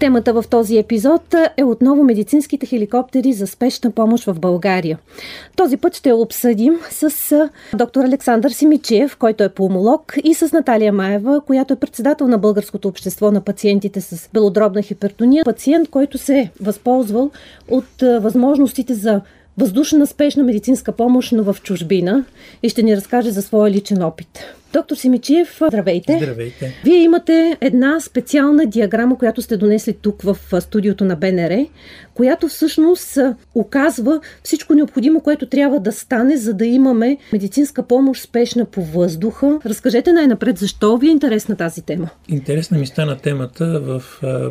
[0.00, 4.98] Темата в този епизод е отново медицинските хеликоптери за спешна помощ в България.
[5.56, 7.10] Този път ще обсъдим с
[7.74, 12.88] доктор Александър Симичев, който е пулмолог, и с Наталия Маева, която е председател на Българското
[12.88, 15.44] общество на пациентите с белодробна хипертония.
[15.44, 17.30] Пациент, който се е възползвал
[17.68, 19.20] от възможностите за
[19.60, 22.24] въздушна спешна медицинска помощ, но в чужбина
[22.62, 24.44] и ще ни разкаже за своя личен опит.
[24.72, 26.18] Доктор Симичиев, здравейте.
[26.22, 26.80] Здравейте.
[26.84, 31.66] Вие имате една специална диаграма, която сте донесли тук в студиото на БНР,
[32.14, 33.18] която всъщност
[33.54, 39.60] оказва всичко необходимо, което трябва да стане, за да имаме медицинска помощ спешна по въздуха.
[39.66, 42.08] Разкажете най-напред защо ви е интересна тази тема.
[42.28, 44.02] Интересна ми стана темата в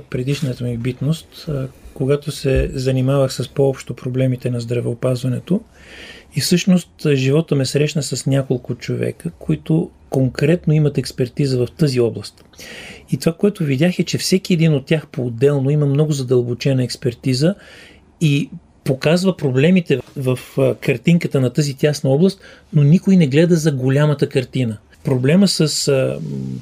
[0.10, 1.50] предишната ми битност,
[2.00, 5.62] когато се занимавах с по-общо проблемите на здравеопазването.
[6.36, 12.46] И всъщност живота ме срещна с няколко човека, които конкретно имат експертиза в тази област.
[13.12, 17.56] И това, което видях е, че всеки един от тях по-отделно има много задълбочена експертиза
[18.22, 18.50] и
[18.84, 20.40] показва проблемите в
[20.82, 22.42] картинката на тази тясна област,
[22.74, 24.78] но никой не гледа за голямата картина.
[25.04, 26.20] Проблема с а,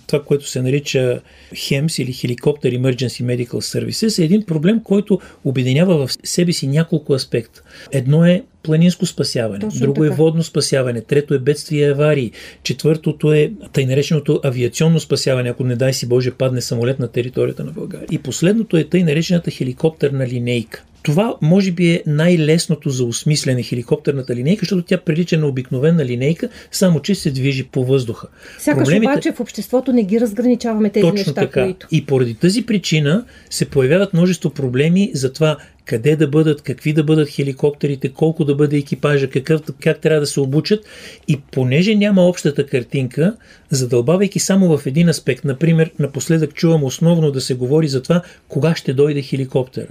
[0.07, 1.21] това, което се нарича
[1.53, 7.13] HEMS или Helicopter Emergency Medical Services е един проблем, който обединява в себе си няколко
[7.13, 7.61] аспекта.
[7.91, 10.13] Едно е планинско спасяване, Точно друго е така.
[10.13, 12.31] е водно спасяване, трето е бедствие и аварии,
[12.63, 17.63] четвъртото е тъй нареченото авиационно спасяване, ако не дай си Боже падне самолет на територията
[17.63, 18.07] на България.
[18.11, 20.83] И последното е тъй наречената хеликоптерна линейка.
[21.07, 26.49] Това може би е най-лесното за осмислене хеликоптерната линейка, защото тя прилича на обикновена линейка,
[26.71, 28.27] само че се движи по въздуха.
[28.59, 29.11] Сякаш Проблемите...
[29.11, 31.63] обаче в обществото не ги разграничаваме тези Точно неща, така.
[31.63, 31.87] които...
[31.91, 37.03] И поради тази причина се появяват множество проблеми за това къде да бъдат, какви да
[37.03, 40.85] бъдат хеликоптерите, колко да бъде екипажа, какъв, как трябва да се обучат.
[41.27, 43.35] И понеже няма общата картинка,
[43.69, 48.75] задълбавайки само в един аспект, например, напоследък чувам основно да се говори за това кога
[48.75, 49.87] ще дойде хеликоптера.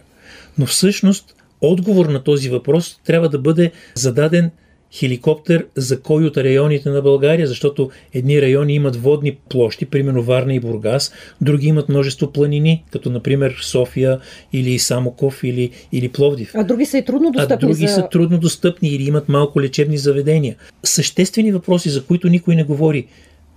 [0.59, 4.51] Но всъщност отговор на този въпрос трябва да бъде зададен
[4.93, 10.55] хеликоптер за кой от районите на България, защото едни райони имат водни площи, примерно Варна
[10.55, 14.19] и Бургас, други имат множество планини, като например София
[14.53, 16.51] или Самоков или, или Пловдив.
[16.55, 17.55] А други са и трудно достъпни.
[17.55, 17.95] А други за...
[17.95, 20.57] са трудно достъпни или имат малко лечебни заведения.
[20.83, 23.07] Съществени въпроси, за които никой не говори.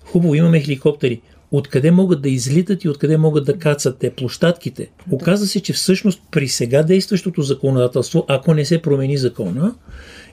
[0.04, 1.22] Хубаво, имаме хеликоптери
[1.52, 4.90] откъде могат да излитат и откъде могат да кацат те площадките.
[5.12, 9.76] Оказва се, че всъщност при сега действащото законодателство, ако не се промени закона,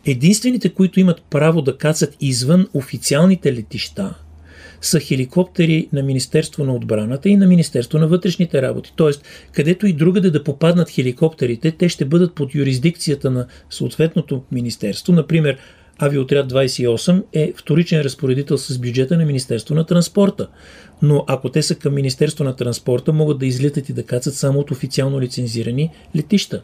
[0.06, 4.14] единствените, които имат право да кацат извън официалните летища,
[4.80, 8.92] са хеликоптери на Министерство на отбраната и на Министерство на вътрешните работи.
[8.96, 15.12] Тоест, където и другаде да попаднат хеликоптерите, те ще бъдат под юрисдикцията на съответното министерство.
[15.12, 15.58] Например,
[15.98, 20.48] Авиотряд 28 е вторичен разпоредител с бюджета на Министерство на транспорта.
[21.02, 24.58] Но ако те са към Министерство на транспорта, могат да излитат и да кацат само
[24.58, 26.62] от официално лицензирани летища.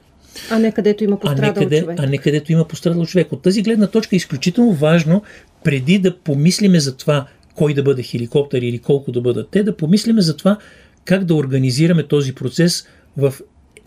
[0.51, 2.01] А не където има пострадал а не къде, човек.
[2.01, 3.33] А не където има пострадал човек.
[3.33, 5.23] От тази гледна точка е изключително важно,
[5.65, 9.77] преди да помислиме за това кой да бъде хеликоптер или колко да бъдат те, да
[9.77, 10.59] помислиме за това
[11.05, 13.35] как да организираме този процес в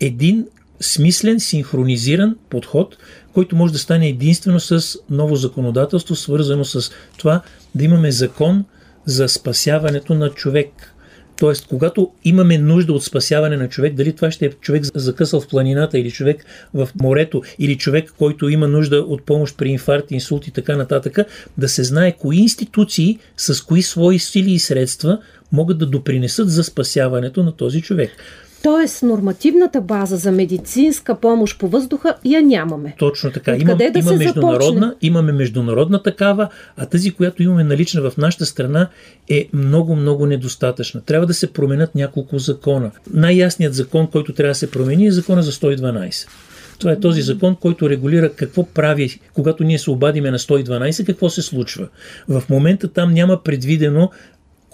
[0.00, 0.46] един
[0.80, 2.96] смислен, синхронизиран подход,
[3.36, 7.42] който може да стане единствено с ново законодателство, свързано с това
[7.74, 8.64] да имаме закон
[9.06, 10.94] за спасяването на човек.
[11.38, 15.48] Тоест, когато имаме нужда от спасяване на човек, дали това ще е човек закъсал в
[15.48, 16.44] планината или човек
[16.74, 21.18] в морето, или човек, който има нужда от помощ при инфаркт, инсулт и така нататък,
[21.58, 25.18] да се знае кои институции с кои свои сили и средства
[25.52, 28.10] могат да допринесат за спасяването на този човек.
[28.62, 32.94] Тоест, нормативната база за медицинска помощ по въздуха я нямаме.
[32.98, 33.56] Точно така.
[33.56, 38.88] Има, да има, международна, имаме международна такава, а тази, която имаме налична в нашата страна,
[39.30, 41.00] е много, много недостатъчна.
[41.00, 42.90] Трябва да се променят няколко закона.
[43.14, 46.28] Най-ясният закон, който трябва да се промени е закона за 112.
[46.78, 51.30] Това е този закон, който регулира какво прави, когато ние се обадиме на 112, какво
[51.30, 51.88] се случва.
[52.28, 54.10] В момента там няма предвидено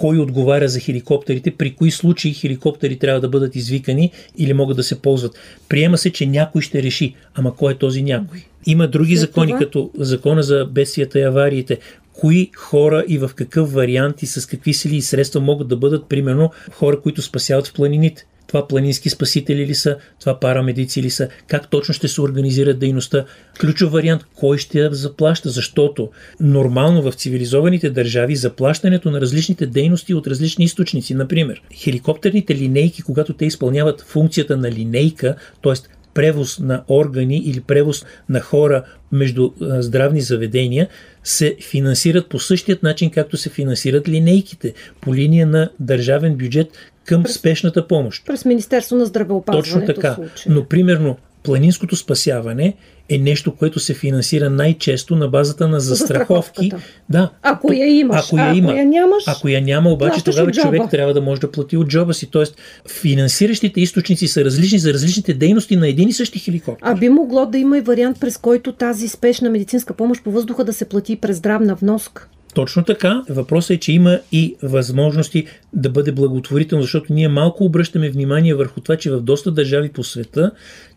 [0.03, 4.83] кой отговаря за хеликоптерите, при кои случаи хеликоптери трябва да бъдат извикани или могат да
[4.83, 5.39] се ползват.
[5.69, 8.45] Приема се, че някой ще реши, ама кой е този някой?
[8.67, 9.59] Има други След закони, това?
[9.59, 11.79] като закона за бедствията и авариите,
[12.13, 16.09] кои хора и в какъв вариант и с какви сили и средства могат да бъдат,
[16.09, 18.27] примерно, хора, които спасяват в планините.
[18.53, 23.25] Това планински спасители ли са, това парамедици ли са, как точно ще се организира дейността.
[23.61, 26.11] Ключов вариант, кой ще я заплаща, защото
[26.41, 33.33] нормално в цивилизованите държави заплащането на различните дейности от различни източници, например, хеликоптерните линейки, когато
[33.33, 35.75] те изпълняват функцията на линейка, т.е
[36.15, 40.89] превоз на органи или превоз на хора между здравни заведения
[41.25, 46.69] се финансират по същият начин, както се финансират линейките по линия на държавен бюджет
[47.05, 48.27] към през, спешната помощ.
[48.27, 49.87] През Министерство на здравеопазването.
[49.87, 50.17] Точно така.
[50.49, 52.75] Но примерно планинското спасяване
[53.09, 56.73] е нещо, което се финансира най-често на базата на застраховки.
[57.11, 57.31] Да.
[57.43, 58.27] Ако я имаш.
[58.27, 59.25] Ако я, има, ако я нямаш.
[59.27, 62.31] Ако я няма, обаче тогава човек трябва да може да плати от джоба си.
[62.31, 62.57] Тоест,
[63.01, 66.89] финансиращите източници са различни за различните дейности на един и същи хеликоптер.
[66.89, 70.65] А би могло да има и вариант, през който тази спешна медицинска помощ по въздуха
[70.65, 72.29] да се плати през здравна вноска.
[72.55, 73.23] Точно така.
[73.29, 78.81] Въпросът е, че има и възможности да бъде благотворително, защото ние малко обръщаме внимание върху
[78.81, 80.51] това, че в доста държави по света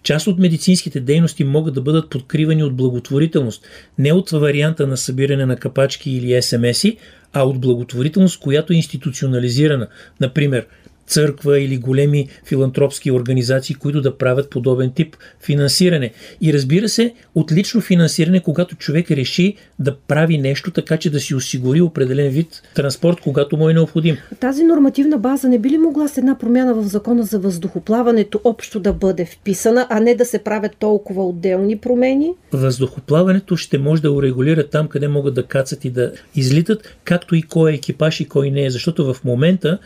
[0.03, 3.65] част от медицинските дейности могат да бъдат подкривани от благотворителност.
[3.97, 6.97] Не от варианта на събиране на капачки или СМС-и,
[7.33, 9.87] а от благотворителност, която е институционализирана.
[10.21, 10.65] Например,
[11.07, 16.11] църква или големи филантропски организации, които да правят подобен тип финансиране.
[16.41, 21.35] И разбира се, отлично финансиране, когато човек реши да прави нещо така, че да си
[21.35, 24.17] осигури определен вид транспорт, когато му е необходим.
[24.39, 28.79] Тази нормативна база не би ли могла с една промяна в закона за въздухоплаването общо
[28.79, 32.31] да бъде вписана, а не да се правят толкова отделни промени?
[32.51, 37.41] Въздухоплаването ще може да урегулира там, къде могат да кацат и да излитат, както и
[37.41, 38.69] кой е екипаж и кой не е.
[38.69, 39.79] Защото в момента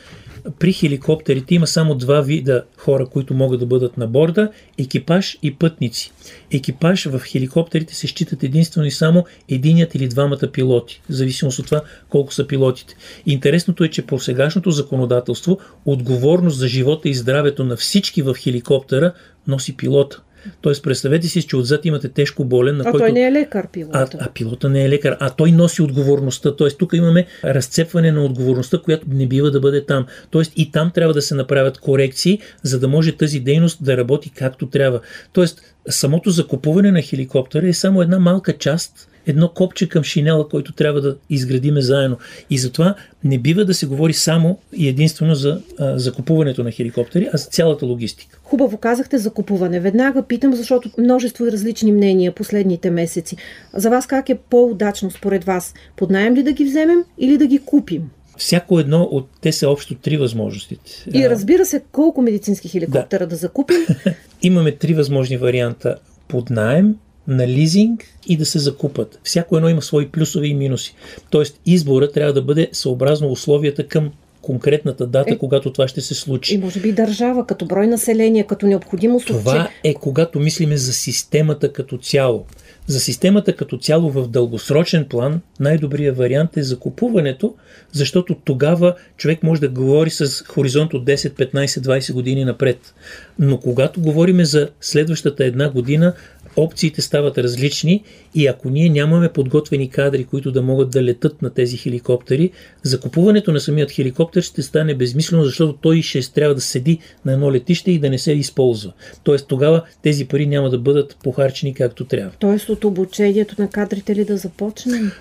[0.59, 0.71] при
[1.09, 6.11] хеликоптерите има само два вида хора, които могат да бъдат на борда екипаж и пътници.
[6.51, 11.65] Екипаж в хеликоптерите се считат единствено и само единият или двамата пилоти, в зависимост от
[11.65, 12.95] това колко са пилотите.
[13.25, 19.13] Интересното е, че по сегашното законодателство отговорност за живота и здравето на всички в хеликоптера
[19.47, 20.21] носи пилота.
[20.61, 22.97] Тоест, представете си, че отзад имате тежко болен, на а който...
[22.97, 24.09] той не е лекар, пилота.
[24.13, 26.55] А, а пилота не е лекар, а той носи отговорността.
[26.55, 30.05] Тоест, тук имаме разцепване на отговорността, която не бива да бъде там.
[30.29, 34.29] Тоест, и там трябва да се направят корекции, за да може тази дейност да работи
[34.29, 34.99] както трябва.
[35.33, 40.73] Тоест, самото закупуване на хеликоптера е само една малка част едно копче към шинела, който
[40.73, 42.17] трябва да изградиме заедно.
[42.49, 47.37] И затова не бива да се говори само и единствено за закупуването на хеликоптери, а
[47.37, 48.39] за цялата логистика.
[48.43, 49.79] Хубаво казахте за купуване.
[49.79, 53.37] Веднага питам, защото множество и различни мнения последните месеци.
[53.73, 55.73] За вас как е по-удачно според вас?
[55.95, 58.09] Поднаем ли да ги вземем или да ги купим?
[58.37, 60.91] Всяко едно от те са общо три възможностите.
[61.13, 63.77] И разбира се, колко медицински хеликоптера да, да закупим?
[64.41, 65.95] Имаме три възможни варианта.
[66.27, 66.95] Под найем,
[67.29, 69.19] на лизинг и да се закупат.
[69.23, 70.95] Всяко едно има свои плюсове и минуси.
[71.29, 74.11] Тоест избора трябва да бъде съобразно условията към
[74.41, 76.53] конкретната дата, е, когато това ще се случи.
[76.53, 79.27] И може би държава, като брой население, като необходимост.
[79.27, 82.45] Това е когато мислиме за системата като цяло.
[82.89, 87.55] За системата като цяло в дългосрочен план най-добрият вариант е закупуването,
[87.91, 92.93] защото тогава човек може да говори с хоризонт от 10, 15, 20 години напред.
[93.39, 96.13] Но когато говориме за следващата една година,
[96.57, 98.03] опциите стават различни
[98.35, 102.51] и ако ние нямаме подготвени кадри, които да могат да летат на тези хеликоптери,
[102.83, 107.51] закупуването на самият хеликоптер ще стане безмислено, защото той ще трябва да седи на едно
[107.51, 108.93] летище и да не се използва.
[109.23, 112.31] Тоест тогава тези пари няма да бъдат похарчени както трябва.
[112.39, 115.11] Тоест от обучението на кадрите ли да започнем?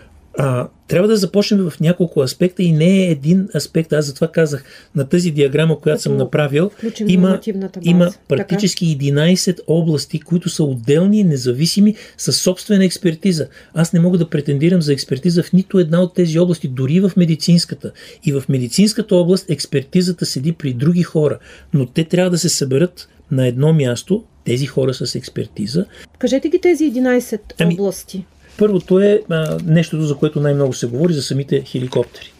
[0.40, 3.92] А, трябва да започнем в няколко аспекта и не е един аспект.
[3.92, 4.64] Аз затова казах,
[4.94, 6.70] на тази диаграма, която Като съм направил,
[7.06, 7.40] има,
[7.82, 13.48] има практически 11 области, които са отделни, независими, с собствена експертиза.
[13.74, 17.12] Аз не мога да претендирам за експертиза в нито една от тези области, дори в
[17.16, 17.92] медицинската.
[18.24, 21.38] И в медицинската област експертизата седи при други хора,
[21.74, 25.84] но те трябва да се съберат на едно място, тези хора с експертиза.
[26.18, 28.24] Кажете ги тези 11 ами, области.
[28.58, 32.32] Първото е а, нещото, за което най-много се говори, за самите хеликоптери.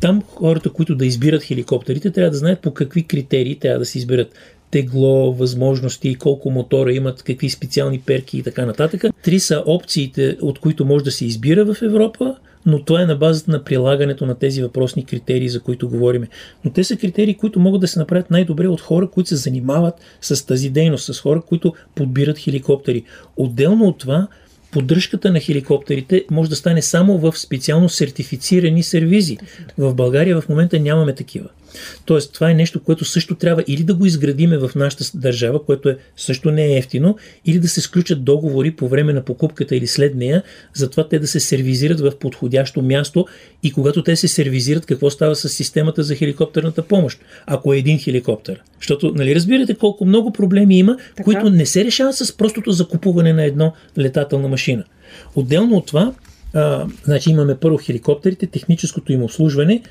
[0.00, 3.98] Там хората, които да избират хеликоптерите, трябва да знаят по какви критерии трябва да се
[3.98, 4.34] изберат
[4.70, 9.04] тегло, възможности, колко мотора имат, какви специални перки и така нататък.
[9.22, 13.16] Три са опциите, от които може да се избира в Европа, но това е на
[13.16, 16.26] базата на прилагането на тези въпросни критерии, за които говорим.
[16.64, 19.94] Но те са критерии, които могат да се направят най-добре от хора, които се занимават
[20.20, 23.04] с тази дейност, с хора, които подбират хеликоптери.
[23.36, 24.28] Отделно от това,
[24.78, 29.38] поддръжката на хеликоптерите може да стане само в специално сертифицирани сервизи.
[29.78, 31.48] В България в момента нямаме такива.
[32.04, 35.88] Тоест, това е нещо, което също трябва или да го изградиме в нашата държава, което
[35.88, 37.16] е, също не е ефтино,
[37.46, 40.42] или да се сключат договори по време на покупката или след нея,
[40.74, 43.26] затова те да се сервизират в подходящо място
[43.62, 47.98] и когато те се сервизират, какво става с системата за хеликоптерната помощ, ако е един
[47.98, 48.62] хеликоптер.
[48.80, 51.22] Защото, нали разбирате колко много проблеми има, така.
[51.24, 54.67] които не се решават с простото закупуване на едно летателна машина.
[55.34, 56.12] Отделно от това,
[56.54, 59.82] а, значи имаме първо хеликоптерите, техническото им обслужване,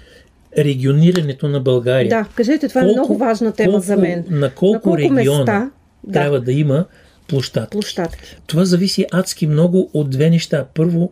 [0.58, 2.10] регионирането на България.
[2.10, 4.26] Да, кажете, това колко, е много важна тема колко, за мен.
[4.30, 5.72] На колко, на колко региона места,
[6.14, 6.86] трябва да, да има
[7.28, 7.72] площадки.
[7.72, 8.38] площадки.
[8.48, 10.66] Това зависи адски много от две неща.
[10.74, 11.12] Първо,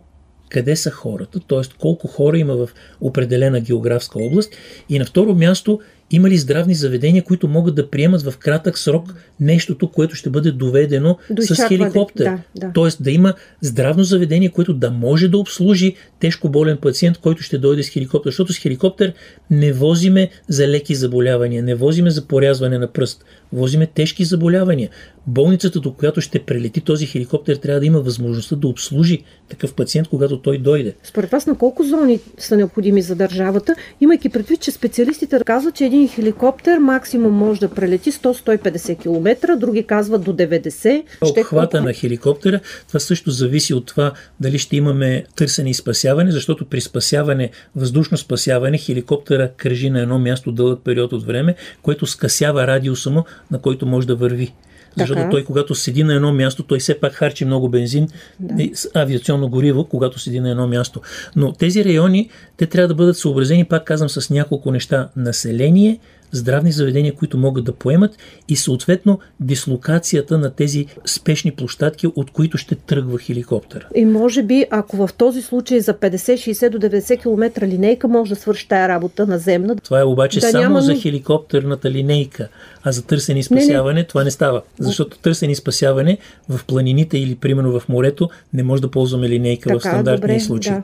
[0.50, 1.62] къде са хората, т.е.
[1.80, 2.70] колко хора има в
[3.02, 4.54] определена географска област.
[4.90, 5.80] И на второ място,
[6.12, 10.52] има ли здравни заведения, които могат да приемат в кратък срок нещото, което ще бъде
[10.52, 12.24] доведено До с хеликоптер?
[12.24, 12.72] Да, да.
[12.74, 17.58] Тоест да има здравно заведение, което да може да обслужи тежко болен пациент, който ще
[17.58, 18.30] дойде с хеликоптер.
[18.30, 19.14] Защото с хеликоптер
[19.50, 24.90] не возиме за леки заболявания, не возиме за порязване на пръст, возиме тежки заболявания.
[25.28, 30.08] Болницата, до която ще прелети този хеликоптер, трябва да има възможността да обслужи такъв пациент,
[30.08, 30.96] когато той дойде.
[31.04, 35.90] Според вас на колко зони са необходими за държавата, имайки предвид, че специалистите казват, че
[35.96, 41.04] един хеликоптер максимум може да прелети 100-150 км, други казват до 90.
[41.22, 46.66] Обхвата на хеликоптера, това също зависи от това дали ще имаме търсене и спасяване, защото
[46.66, 52.68] при спасяване, въздушно спасяване, хеликоптера кръжи на едно място дълъг период от време, което скъсява
[52.68, 54.54] радиуса му, на който може да върви.
[54.98, 55.30] Защото така.
[55.30, 58.08] той, когато седи на едно място, той все пак харчи много бензин
[58.40, 58.64] да.
[58.64, 61.02] и авиационно гориво, когато седи на едно място.
[61.36, 65.10] Но тези райони, те трябва да бъдат съобразени, пак казвам, с няколко неща.
[65.16, 66.00] Население,
[66.36, 68.18] здравни заведения, които могат да поемат
[68.50, 73.88] и съответно дислокацията на тези спешни площадки, от които ще тръгва хеликоптер.
[73.96, 78.36] И може би, ако в този случай за 50-60 до 90 км линейка може да
[78.36, 79.76] свърши тая работа наземна.
[79.76, 80.82] Това е обаче да само няма...
[80.82, 82.48] за хеликоптерната линейка,
[82.84, 84.08] а за търсене и спасяване не, не.
[84.08, 84.62] това не става.
[84.80, 86.18] Защото търсене и спасяване
[86.50, 90.40] в планините или примерно в морето не може да ползваме линейка така, в стандартния добре,
[90.40, 90.74] случай.
[90.74, 90.84] Да.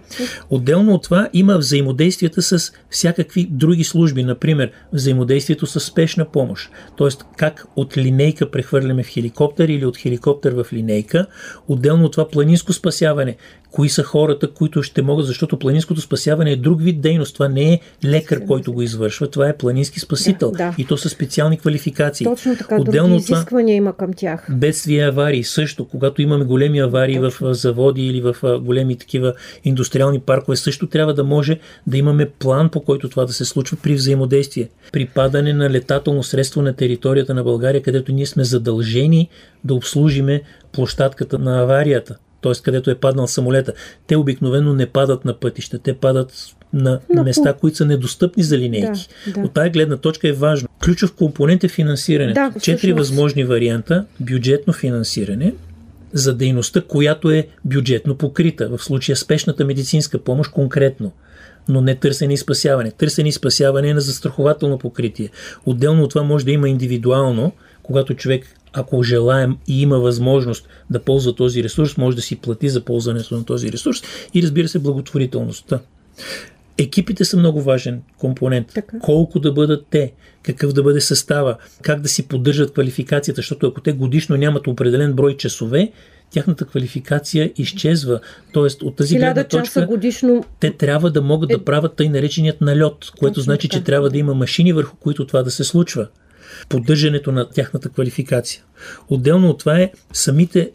[0.50, 6.71] Отделно от това има взаимодействията с всякакви други служби, например взаимодействие взаимодействието с спешна помощ.
[6.95, 11.27] Тоест как от линейка прехвърляме в хеликоптер или от хеликоптер в линейка.
[11.67, 13.38] Отделно от това планинско спасяване
[13.71, 17.33] кои са хората, които ще могат, защото планинското спасяване е друг вид дейност.
[17.33, 20.51] Това не е лекар, който го извършва, това е планински спасител.
[20.51, 20.75] Да, да.
[20.77, 22.25] И то са специални квалификации.
[22.25, 24.48] Точно така, Отделно други изисквания има към тях.
[24.51, 25.88] Бедствия аварии също.
[25.88, 27.48] Когато имаме големи аварии Точно.
[27.48, 29.33] в заводи или в големи такива
[29.63, 33.77] индустриални паркове, също трябва да може да имаме план, по който това да се случва
[33.83, 34.69] при взаимодействие.
[34.91, 39.29] При падане на летателно средство на територията на България, където ние сме задължени
[39.63, 42.51] да обслужиме площадката на аварията т.е.
[42.63, 43.73] където е паднал самолета,
[44.07, 46.33] те обикновено не падат на пътища, те падат
[46.73, 49.07] на Но, места, които са недостъпни за линейки.
[49.27, 49.39] Да, да.
[49.39, 50.69] От тази гледна точка е важно.
[50.83, 52.33] Ключов компонент е финансиране.
[52.33, 52.97] Да, Четири всъщност.
[52.97, 54.05] възможни варианта.
[54.19, 55.53] Бюджетно финансиране,
[56.13, 61.11] за дейността, която е бюджетно покрита, в случая спешната медицинска помощ конкретно
[61.70, 62.91] но не търсене и спасяване.
[62.91, 65.30] Търсене и спасяване е на застрахователно покритие.
[65.65, 67.51] Отделно от това може да има индивидуално,
[67.84, 72.70] когато човек ако желаем и има възможност да ползва този ресурс, може да си плати
[72.70, 74.01] за ползването на този ресурс
[74.34, 75.80] и разбира се благотворителността.
[76.77, 78.68] Екипите са много важен компонент.
[78.74, 79.00] Така.
[79.00, 80.13] Колко да бъдат те,
[80.44, 85.13] какъв да бъде състава, как да си поддържат квалификацията, защото ако те годишно нямат определен
[85.13, 85.91] брой часове,
[86.31, 88.19] тяхната квалификация изчезва.
[88.53, 90.45] Тоест, от тази гледна точка, годишно...
[90.59, 91.53] те трябва да могат е...
[91.57, 93.79] да правят тъй нареченият налет, което Точно значи, така.
[93.79, 96.07] че трябва да има машини върху които това да се случва
[96.69, 98.63] поддържането на тяхната квалификация.
[99.09, 100.71] Отделно от това е самите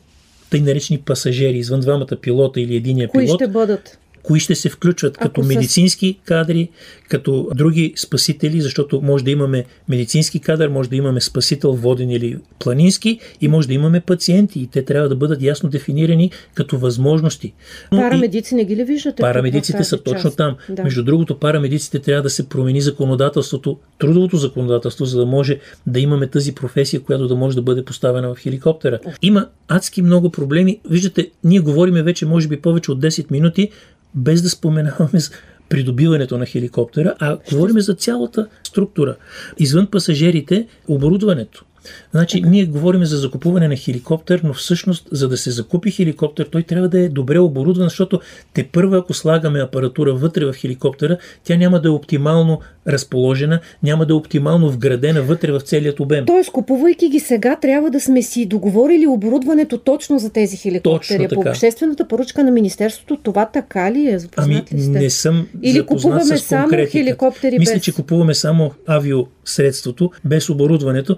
[0.50, 3.40] тъй наречени пасажери, извън двамата пилота или единия Кои пилот.
[3.40, 3.98] ще бъдат?
[4.26, 6.68] Кои ще се включват като Ако медицински кадри,
[7.09, 12.38] като други спасители, защото може да имаме медицински кадър, може да имаме спасител воден или
[12.59, 17.52] планински и може да имаме пациенти и те трябва да бъдат ясно дефинирани като възможности.
[17.92, 19.21] Но Парамедици не ги ли виждате?
[19.21, 20.56] Парамедиците са точно там.
[20.68, 20.83] Да.
[20.83, 26.26] Между другото, парамедиците трябва да се промени законодателството, трудовото законодателство, за да може да имаме
[26.26, 28.99] тази професия, която да може да бъде поставена в хеликоптера.
[29.23, 30.80] Има адски много проблеми.
[30.90, 33.71] Виждате, ние говориме вече може би повече от 10 минути,
[34.16, 35.20] без да споменаваме
[35.68, 39.16] придобиването на хеликоптера, а говорим за цялата структура.
[39.58, 41.64] Извън пасажирите, оборудването.
[42.11, 46.62] Значи, ние говорим за закупуване на хеликоптер, но всъщност, за да се закупи хеликоптер, той
[46.62, 48.21] трябва да е добре оборудван, защото
[48.55, 54.07] те първа, ако слагаме апаратура вътре в хеликоптера, тя няма да е оптимално разположена, няма
[54.07, 56.26] да е оптимално вградена вътре в целият обем.
[56.26, 61.28] Тоест, купувайки ги сега, трябва да сме си договорили оборудването точно за тези хеликоптери.
[61.28, 64.19] По обществената поръчка на Министерството, това така ли е?
[64.37, 64.90] Ами, ли сте?
[64.90, 67.83] не съм Или купуваме само хеликоптери Мисля, без...
[67.83, 71.16] че купуваме само авиосредството, без оборудването.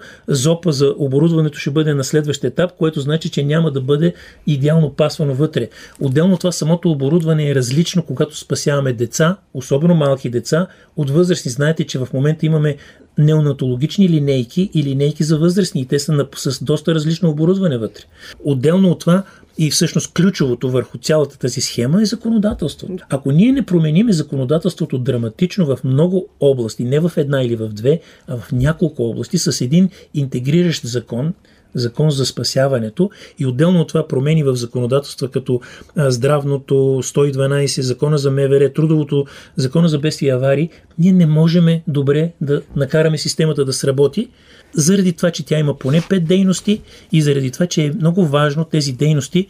[0.59, 4.13] Зопа за оборудването ще бъде на следващ етап, което значи, че няма да бъде
[4.47, 5.69] идеално пасвано вътре.
[5.99, 11.51] Отделно това самото оборудване е различно, когато спасяваме деца, особено малки деца, от възрастни.
[11.51, 12.77] Знаете, че в момента имаме
[13.19, 15.81] неонатологични линейки и линейки за възрастни.
[15.81, 18.03] И те са с доста различно оборудване вътре.
[18.43, 19.23] Отделно от това,
[19.57, 22.97] и всъщност ключовото върху цялата тази схема е законодателството.
[23.09, 28.01] Ако ние не променим законодателството драматично в много области, не в една или в две,
[28.27, 31.33] а в няколко области, с един интегриращ закон,
[31.73, 33.09] закон за спасяването
[33.39, 35.61] и отделно от това промени в законодателства като
[35.95, 42.31] здравното, 112, закона за МВР, трудовото, закона за бедствия и аварии, ние не можем добре
[42.41, 44.29] да накараме системата да сработи,
[44.73, 48.63] заради това, че тя има поне 5 дейности и заради това, че е много важно
[48.65, 49.47] тези дейности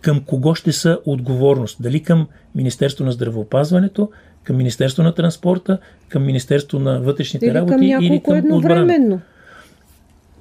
[0.00, 1.76] към кого ще са отговорност.
[1.80, 4.10] Дали към Министерство на здравеопазването,
[4.44, 9.20] към Министерство на транспорта, към Министерство на вътрешните или работи към или към отбрана.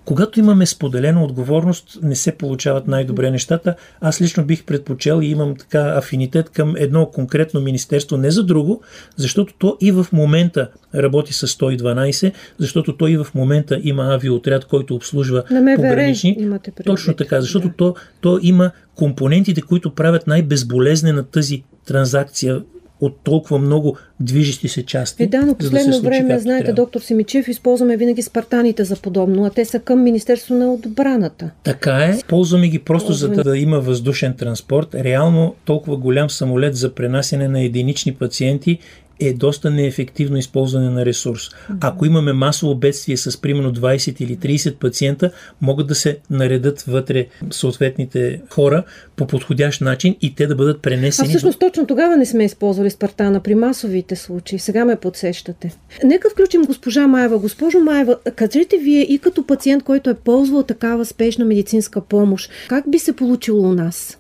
[0.06, 3.76] Когато имаме споделена отговорност, не се получават най-добре нещата.
[4.02, 8.82] Аз лично бих предпочел и имам така афинитет към едно конкретно министерство, не за друго,
[9.16, 14.66] защото то и в момента работи с 112, защото то и в момента има авиоотряд,
[14.66, 15.44] който обслужва
[15.76, 16.50] погранични.
[16.86, 17.74] Точно така, защото да.
[17.76, 22.62] то, то има компонентите, които правят най-безболезнена тази транзакция
[23.02, 25.24] от толкова много движещи се части.
[25.24, 26.76] Е, да, но последно да време, знаете, трябва.
[26.76, 31.52] доктор Семичев, използваме винаги спартаните за подобно, а те са към Министерство на отбраната.
[31.64, 32.20] Така е.
[32.28, 33.36] Ползваме ги просто Ползваме.
[33.36, 34.96] за да, да има въздушен транспорт.
[34.96, 38.80] Реално толкова голям самолет за пренасене на единични пациенти
[39.20, 41.50] е доста неефективно използване на ресурс.
[41.82, 45.32] Ако имаме масово бедствие с примерно 20 или 30 пациента,
[45.62, 48.84] могат да се наредат вътре съответните хора
[49.16, 51.28] по подходящ начин и те да бъдат пренесени.
[51.28, 54.60] А всъщност точно тогава не сме използвали Спартана при масовите случаи.
[54.60, 55.76] Сега ме подсещате.
[56.04, 57.40] Нека включим госпожа Маева.
[57.40, 62.92] Госпожо Маева, кажете вие и като пациент, който е ползвал такава спешна медицинска помощ, как
[62.92, 64.18] би се получило у нас?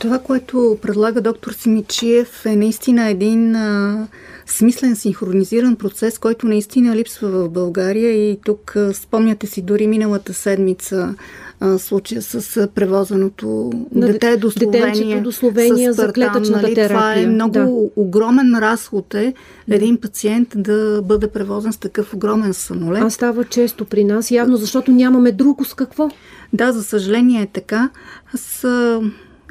[0.00, 4.06] Това, което предлага доктор Симичиев е наистина един а,
[4.46, 10.34] смислен, синхронизиран процес, който наистина липсва в България и тук а, спомняте си дори миналата
[10.34, 11.14] седмица
[11.60, 15.22] а, случая с превозеното на дете до Словения.
[15.22, 16.74] до Словения за клетъчната нали?
[16.74, 16.98] терапия.
[16.98, 18.02] Това е много да.
[18.02, 19.34] огромен разход е
[19.70, 23.02] един пациент да бъде превозен с такъв огромен самолет.
[23.02, 26.10] А става често при нас, явно защото нямаме друго с какво.
[26.52, 27.90] Да, за съжаление е така.
[28.34, 28.64] Аз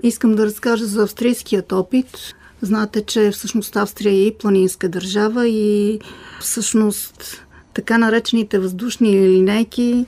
[0.04, 2.18] Искам да разкажа за австрийският опит.
[2.62, 6.00] Знаете, че всъщност Австрия е и планинска държава и
[6.40, 10.06] всъщност така наречените въздушни линейки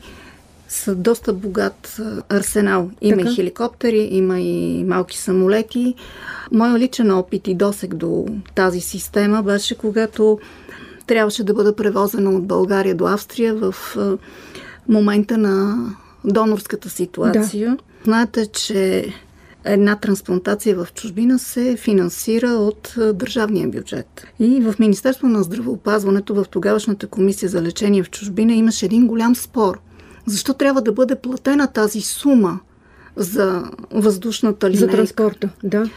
[0.70, 2.00] са доста богат
[2.30, 2.92] арсенал.
[3.02, 3.30] Има така.
[3.30, 5.96] и хеликоптери, има и малки самолети.
[6.52, 8.26] Моя личен опит и досег до
[8.56, 10.40] тази система беше когато
[11.08, 13.76] трябваше да бъда превозена от България до Австрия в
[14.88, 15.78] момента на
[16.26, 17.70] донорската ситуация.
[17.70, 17.78] Да.
[18.04, 19.14] Знаете, че
[19.66, 24.28] една трансплантация в чужбина се финансира от държавния бюджет.
[24.40, 29.36] И в Министерство на здравеопазването, в тогавашната комисия за лечение в чужбина, имаше един голям
[29.36, 29.80] спор.
[30.26, 32.60] Защо трябва да бъде платена тази сума
[33.16, 34.86] за въздушната линейка?
[34.86, 35.90] За транспорта, да.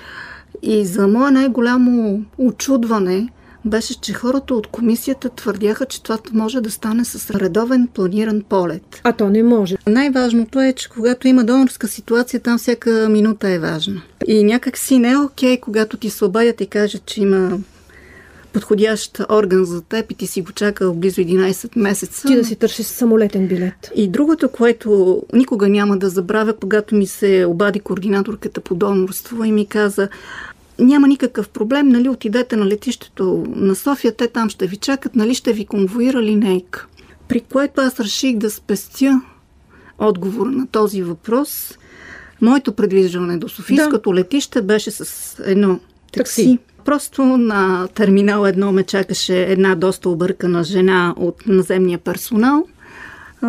[0.62, 3.28] И за мое най-голямо очудване–
[3.64, 9.00] беше, че хората от комисията твърдяха, че това може да стане с редовен планиран полет.
[9.04, 9.76] А то не може.
[9.86, 14.02] Най-важното е, че когато има донорска ситуация, там всяка минута е важна.
[14.26, 17.58] И някак си не е окей, когато ти се обадят и кажат, че има
[18.54, 22.28] подходящ орган за теб и ти си го чакал близо 11 месеца.
[22.28, 23.90] Ти да си търсиш самолетен билет.
[23.94, 29.52] И другото, което никога няма да забравя, когато ми се обади координаторката по донорство и
[29.52, 30.08] ми каза,
[30.78, 35.34] няма никакъв проблем, нали, отидете на летището на София, те там ще ви чакат, нали,
[35.34, 36.86] ще ви конвоира линейка.
[37.28, 39.20] При което аз реших да спестя
[39.98, 41.78] отговор на този въпрос.
[42.40, 44.16] Моето предвиждане до Софийското да.
[44.16, 45.80] летище беше с едно
[46.12, 46.42] такси.
[46.42, 46.58] такси.
[46.84, 52.66] Просто на терминал едно ме чакаше една доста объркана жена от наземния персонал–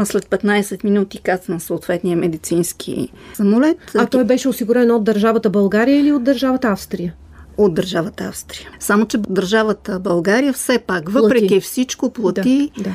[0.04, 3.78] след 15 минути кацна съответния медицински самолет.
[3.96, 7.14] А той беше осигурен от държавата България или от държавата Австрия?
[7.58, 8.70] От държавата Австрия.
[8.80, 11.62] Само, че държавата България все пак, въпреки плати.
[11.62, 12.94] всичко, плати да,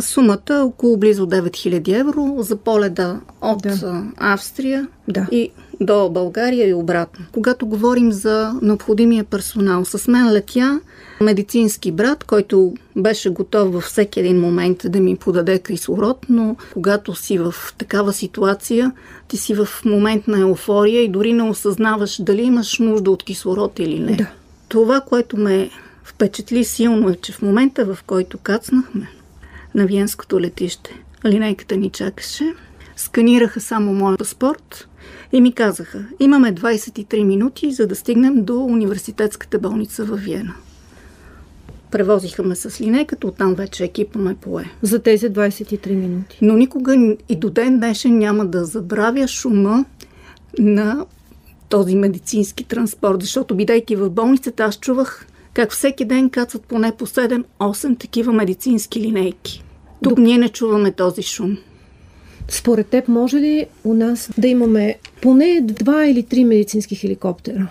[0.00, 4.04] Сумата е около близо 9000 евро за поледа от да.
[4.16, 5.26] Австрия да.
[5.32, 7.24] и до България и обратно.
[7.32, 10.80] Когато говорим за необходимия персонал, с мен летя
[11.20, 17.14] медицински брат, който беше готов във всеки един момент да ми подаде кислород, но когато
[17.14, 18.92] си в такава ситуация,
[19.28, 23.78] ти си в момент на еуфория и дори не осъзнаваш дали имаш нужда от кислород
[23.78, 24.16] или не.
[24.16, 24.26] Да.
[24.68, 25.70] Това, което ме
[26.04, 29.08] впечатли силно е, че в момента, в който кацнахме
[29.74, 32.54] на Виенското летище, линейката ни чакаше,
[32.96, 34.88] сканираха само моят паспорт
[35.32, 40.54] и ми казаха, имаме 23 минути, за да стигнем до университетската болница в Виена.
[41.90, 44.64] Превозиха ме с линейката, оттам вече екипа ме пое.
[44.82, 46.38] За тези 23 минути.
[46.42, 49.84] Но никога и до ден днешен няма да забравя шума
[50.58, 51.06] на
[51.68, 57.06] този медицински транспорт, защото бидейки в болницата, аз чувах как всеки ден кацат поне по
[57.06, 59.64] 7-8 такива медицински линейки.
[60.02, 60.22] Тук До...
[60.22, 61.58] ние не чуваме този шум.
[62.50, 67.68] Според теб може ли у нас да имаме поне два или три медицински хеликоптера?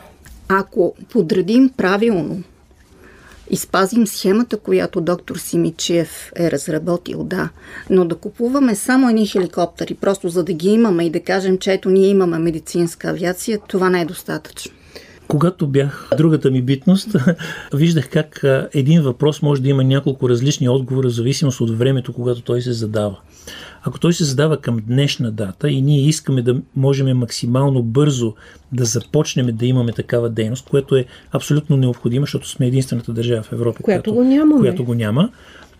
[0.47, 2.43] Ако подредим правилно
[3.49, 7.49] и спазим схемата, която доктор Симичев е разработил, да,
[7.89, 11.73] но да купуваме само едни хеликоптери, просто за да ги имаме и да кажем, че
[11.73, 14.71] ето ние имаме медицинска авиация, това не е достатъчно.
[15.27, 17.07] Когато бях в другата ми битност,
[17.73, 18.41] виждах как
[18.73, 22.73] един въпрос може да има няколко различни отговора, в зависимост от времето, когато той се
[22.73, 23.17] задава.
[23.83, 28.33] Ако той се задава към днешна дата и ние искаме да можем максимално бързо
[28.71, 33.51] да започнем да имаме такава дейност, което е абсолютно необходимо, защото сме единствената държава в
[33.51, 34.59] Европа, която, която, го, нямаме.
[34.59, 35.29] която го няма,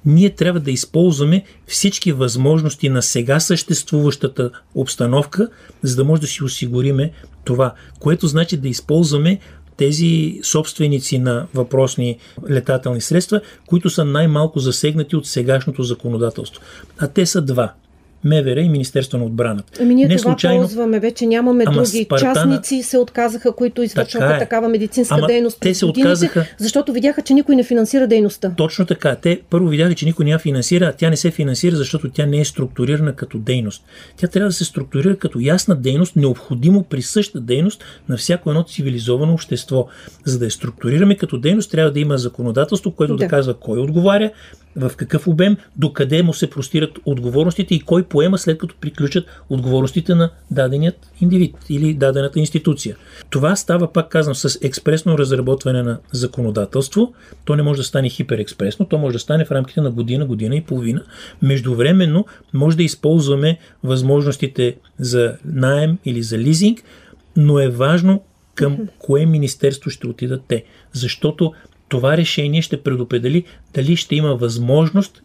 [0.06, 5.50] ние трябва да използваме всички възможности на сега съществуващата обстановка,
[5.82, 7.12] за да може да си осигуриме
[7.44, 9.40] това, което значи да използваме
[9.80, 12.18] тези собственици на въпросни
[12.50, 16.62] летателни средства, които са най-малко засегнати от сегашното законодателство.
[16.98, 17.74] А те са два–
[18.24, 19.82] МВР и Министерство на отбраната.
[19.82, 20.62] Ами ние не това случайно...
[20.62, 22.04] ползваме, вече нямаме Ама други.
[22.04, 22.36] Спартана...
[22.36, 24.40] Частници се отказаха, които извършваха така е.
[24.40, 25.58] такава медицинска Ама дейност.
[25.60, 26.46] Те се отказаха.
[26.58, 28.54] Защото видяха, че никой не финансира дейността.
[28.58, 29.16] Точно така.
[29.16, 32.26] Те първо видяха, че никой не я финансира, а тя не се финансира, защото тя
[32.26, 33.84] не е структурирана като дейност.
[34.18, 39.34] Тя трябва да се структурира като ясна дейност, необходимо присъща дейност на всяко едно цивилизовано
[39.34, 39.88] общество.
[40.26, 43.80] За да я структурираме като дейност, трябва да има законодателство, което да, да казва кой
[43.80, 44.32] отговаря,
[44.76, 50.16] в какъв обем, докъде му се простират отговорностите и кой поема след като приключат отговорностите
[50.16, 52.98] на даденият индивид или дадената институция.
[53.30, 57.14] Това става, пак казвам, с експресно разработване на законодателство.
[57.46, 60.56] То не може да стане хиперекспресно, то може да стане в рамките на година, година
[60.56, 61.02] и половина.
[61.42, 66.84] Междувременно може да използваме възможностите за найем или за лизинг,
[67.36, 68.24] но е важно
[68.56, 70.64] към кое министерство ще отидат те.
[70.94, 71.54] Защото
[71.90, 75.22] това решение ще предопредели дали ще има възможност,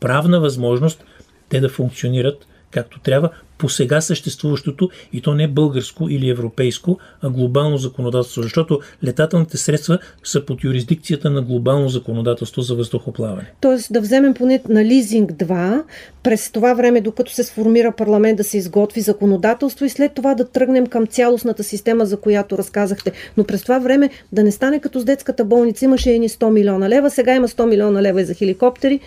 [0.00, 1.04] правна възможност,
[1.48, 7.30] те да функционират както трябва по сега съществуващото и то не българско или европейско, а
[7.30, 13.52] глобално законодателство, защото летателните средства са под юрисдикцията на глобално законодателство за въздухоплаване.
[13.60, 15.82] Тоест да вземем поне на лизинг 2,
[16.22, 20.48] през това време, докато се сформира парламент да се изготви законодателство и след това да
[20.48, 23.12] тръгнем към цялостната система, за която разказахте.
[23.36, 26.88] Но през това време да не стане като с детската болница, имаше едни 100 милиона
[26.88, 29.00] лева, сега има 100 милиона лева и за хеликоптери,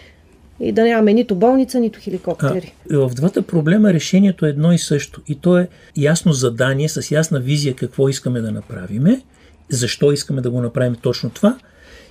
[0.62, 2.74] и да нямаме нито болница, нито хеликоптери.
[2.92, 5.22] А, в двата проблема решението е едно и също.
[5.28, 9.22] И то е ясно задание, с ясна визия какво искаме да направиме,
[9.70, 11.58] защо искаме да го направим точно това.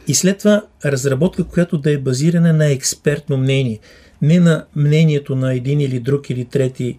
[0.08, 3.78] И след това разработка, която да е базирана на експертно мнение.
[4.22, 6.98] Не на мнението на един или друг или трети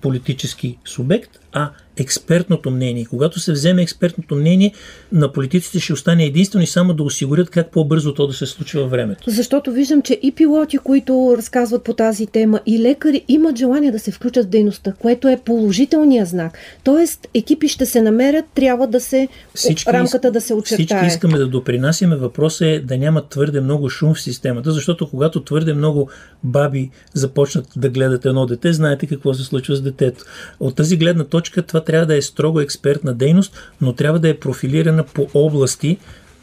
[0.00, 3.06] политически субект, а експертното мнение.
[3.10, 4.72] Когато се вземе експертното мнение,
[5.12, 8.82] на политиците ще остане единствено и само да осигурят как по-бързо то да се случва
[8.82, 9.30] във времето.
[9.30, 13.98] Защото виждам, че и пилоти, които разказват по тази тема, и лекари имат желание да
[13.98, 16.58] се включат в дейността, което е положителният знак.
[16.84, 20.86] Тоест, екипи ще се намерят, трябва да се всички, рамката да се очертае.
[20.86, 22.16] Всички искаме да допринасяме.
[22.16, 26.10] Въпросът е да няма твърде много шум в системата, защото когато твърде много
[26.44, 30.24] баби започнат да гледат едно дете, знаете какво се случва с детето.
[30.60, 34.38] От тази гледна точка това трябва да е строго експертна дейност, но трябва да е
[34.38, 35.98] профилирана по области,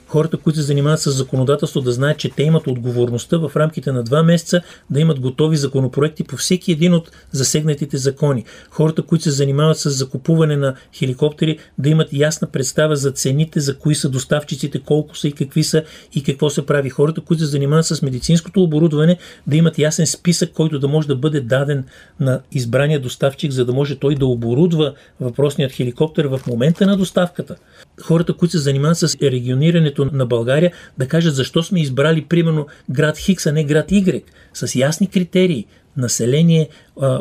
[0.10, 4.04] хората, които се занимават с законодателство, да знаят, че те имат отговорността в рамките на
[4.04, 8.44] два месеца да имат готови законопроекти по всеки един от засегнатите закони.
[8.70, 13.78] Хората, които се занимават с закупуване на хеликоптери, да имат ясна представа за цените, за
[13.78, 15.84] кои са доставчиците, колко са и какви са
[16.16, 16.90] и какво се прави.
[16.90, 19.18] Хората, които се занимават с медицинското оборудване,
[19.48, 21.84] да имат ясен списък, който да може да бъде даден
[22.20, 27.56] на избрания доставчик, за да може той да оборудва въпросният хеликоптер в момента на доставката.
[28.02, 32.68] Хората, които се занимават с регионирането населението на България да кажат защо сме избрали примерно
[32.90, 35.66] град Хикс, а не град Y, с ясни критерии,
[35.98, 36.70] население,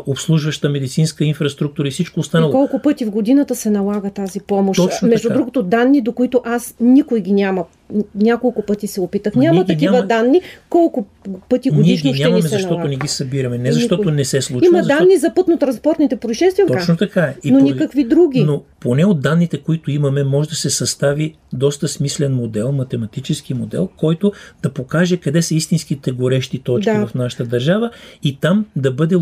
[0.06, 2.50] обслужваща медицинска инфраструктура и всичко останало.
[2.50, 4.78] И колко пъти в годината се налага тази помощ?
[4.78, 5.38] Точно Между така.
[5.38, 7.64] другото, данни, до които аз никой ги няма.
[8.14, 9.34] Няколко пъти се опитах.
[9.34, 10.06] Няма Ние ги такива няма...
[10.06, 10.40] данни.
[10.70, 11.06] Колко
[11.48, 12.88] пъти Ние годишно ги ще нямаме, ни се защото налага?
[12.88, 13.58] не ги събираме.
[13.58, 14.12] Не защото Никой.
[14.14, 14.66] не се случва.
[14.66, 14.98] Има защото...
[14.98, 17.22] данни за пътно-транспортните происшествия, Точно така.
[17.22, 17.36] е.
[17.44, 17.72] И но поради...
[17.72, 18.44] никакви други.
[18.44, 23.88] Но поне от данните, които имаме, може да се състави доста смислен модел, математически модел,
[23.96, 27.06] който да покаже къде са истинските горещи точки да.
[27.06, 27.90] в нашата държава
[28.22, 29.16] и там да бъде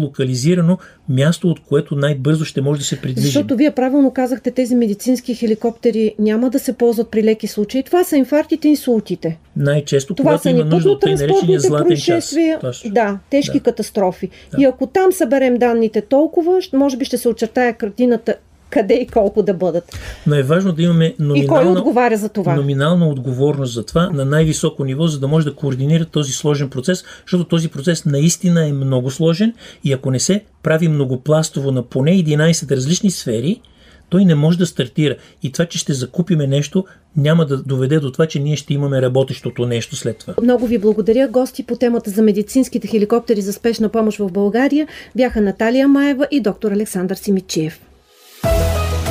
[0.46, 0.78] локализирано
[1.08, 3.22] място, от което най-бързо ще може да се придвижим.
[3.22, 7.82] Защото вие правилно казахте, тези медицински хеликоптери няма да се ползват при леки случаи.
[7.82, 9.38] Това са инфарктите и инсултите.
[9.56, 12.36] Най-често, Това когато са има нужда от тъй наречения златен час.
[12.60, 12.90] Точно.
[12.90, 13.62] Да, тежки да.
[13.62, 14.28] катастрофи.
[14.50, 14.62] Да.
[14.62, 18.34] И ако там съберем данните толкова, може би ще се очертая картината
[18.70, 19.98] къде и колко да бъдат.
[20.26, 22.56] Но е важно да имаме номинална, и кой отговаря за това?
[22.56, 27.04] номинална отговорност за това на най-високо ниво, за да може да координира този сложен процес,
[27.22, 32.10] защото този процес наистина е много сложен и ако не се прави многопластово на поне
[32.10, 33.60] 11 различни сфери,
[34.08, 35.16] той не може да стартира.
[35.42, 36.84] И това, че ще закупиме нещо,
[37.16, 40.34] няма да доведе до това, че ние ще имаме работещото нещо след това.
[40.42, 41.28] Много ви благодаря.
[41.28, 46.40] Гости по темата за медицинските хеликоптери за спешна помощ в България бяха Наталия Маева и
[46.40, 47.85] доктор Александър Симичиев.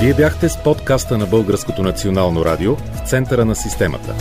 [0.02, 4.14] Вие бяхте с подкаста на Българското национално радио в центъра на системата.